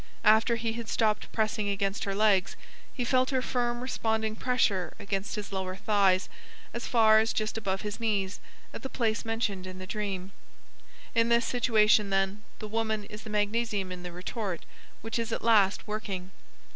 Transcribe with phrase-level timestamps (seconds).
[0.25, 2.55] After he had stopped pressing against her legs,
[2.91, 6.27] he felt her firm responding pressure against his lower thighs
[6.73, 8.39] as far as just above his knees,
[8.73, 10.31] at the place mentioned in the dream.
[11.13, 14.65] In this situation, then, the woman is the magnesium in the retort,
[15.01, 16.31] which is at last working.